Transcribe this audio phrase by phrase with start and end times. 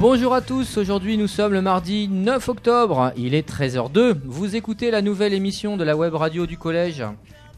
[0.00, 4.90] Bonjour à tous, aujourd'hui nous sommes le mardi 9 octobre, il est 13h02, vous écoutez
[4.90, 7.04] la nouvelle émission de la web radio du collège.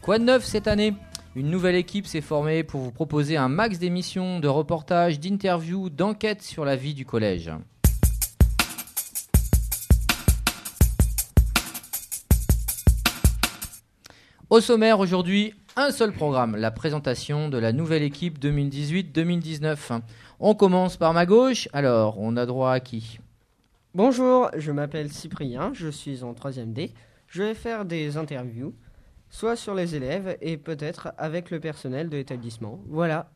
[0.01, 0.93] Quoi de neuf cette année?
[1.37, 6.41] Une nouvelle équipe s'est formée pour vous proposer un max d'émissions, de reportages, d'interviews, d'enquêtes
[6.41, 7.49] sur la vie du collège.
[14.49, 20.01] Au sommaire aujourd'hui, un seul programme, la présentation de la nouvelle équipe 2018-2019.
[20.39, 23.19] On commence par ma gauche, alors on a droit à qui?
[23.95, 26.91] Bonjour, je m'appelle Cyprien, je suis en 3ème D.
[27.27, 28.75] Je vais faire des interviews,
[29.29, 32.79] soit sur les élèves et peut-être avec le personnel de l'établissement.
[32.87, 33.31] Voilà.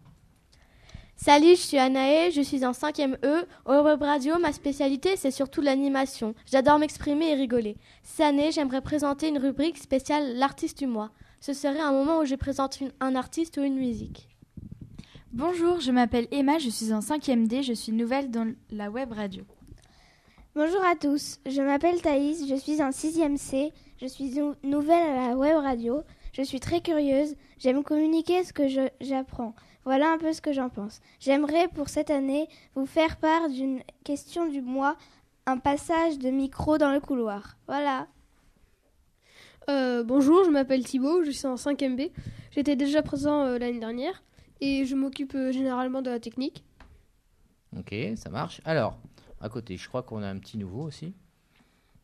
[1.15, 3.47] Salut, je suis Anaë, je suis en 5ème E.
[3.65, 6.35] Au web radio, ma spécialité, c'est surtout l'animation.
[6.45, 7.77] J'adore m'exprimer et rigoler.
[8.03, 11.09] Cette année, j'aimerais présenter une rubrique spéciale L'artiste du mois.
[11.39, 14.27] Ce serait un moment où je présente une- un artiste ou une musique.
[15.33, 19.11] Bonjour, je m'appelle Emma, je suis en 5e D, je suis nouvelle dans la web
[19.11, 19.43] radio.
[20.55, 23.71] Bonjour à tous, je m'appelle Thaïs, je suis en 6e C,
[24.01, 26.01] je suis nou- nouvelle à la web radio,
[26.33, 28.63] je suis très curieuse, j'aime communiquer ce que
[28.99, 29.53] j'apprends.
[29.85, 30.99] Voilà un peu ce que j'en pense.
[31.19, 34.97] J'aimerais pour cette année vous faire part d'une question du mois,
[35.45, 37.57] un passage de micro dans le couloir.
[37.67, 38.07] Voilà.
[39.69, 42.11] Euh, bonjour, je m'appelle Thibaut, je suis en 5ème B.
[42.51, 44.23] J'étais déjà présent euh, l'année dernière
[44.61, 46.63] et je m'occupe euh, généralement de la technique.
[47.77, 48.61] Ok, ça marche.
[48.63, 48.97] Alors,
[49.41, 51.13] à côté, je crois qu'on a un petit nouveau aussi.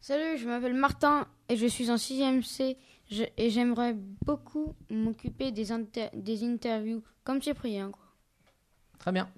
[0.02, 2.78] Salut, je m'appelle Martin et je suis en 6ème C
[3.10, 7.92] Je- et j'aimerais beaucoup m'occuper des, inter- des interviews comme Cyprien.
[7.92, 8.04] Quoi.
[9.00, 9.30] Très bien.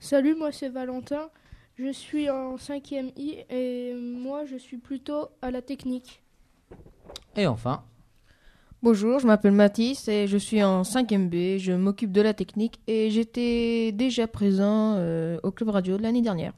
[0.00, 1.30] Salut, moi c'est Valentin,
[1.76, 6.22] je suis en 5ème I et moi je suis plutôt à la technique.
[7.36, 7.82] Et enfin,
[8.84, 11.58] Bonjour, je m'appelle Mathis et je suis en 5e B.
[11.58, 16.20] Je m'occupe de la technique et j'étais déjà présent euh, au club radio de l'année
[16.20, 16.52] dernière.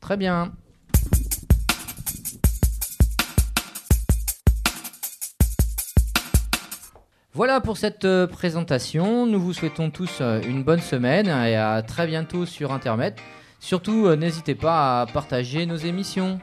[0.00, 0.52] très bien.
[7.34, 9.26] Voilà pour cette euh, présentation.
[9.26, 13.18] Nous vous souhaitons tous euh, une bonne semaine et à très bientôt sur Internet.
[13.60, 16.38] Surtout, n'hésitez pas à partager nos émissions.